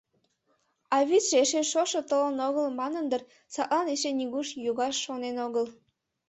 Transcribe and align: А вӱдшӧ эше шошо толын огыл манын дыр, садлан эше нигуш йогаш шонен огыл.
А 0.95 0.97
вӱдшӧ 1.07 1.35
эше 1.43 1.61
шошо 1.71 2.01
толын 2.09 2.37
огыл 2.47 2.67
манын 2.79 3.05
дыр, 3.11 3.21
садлан 3.53 3.87
эше 3.93 4.11
нигуш 4.19 4.47
йогаш 4.65 4.95
шонен 5.05 5.35
огыл. 5.45 5.65